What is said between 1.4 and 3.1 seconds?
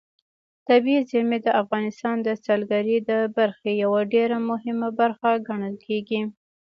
د افغانستان د سیلګرۍ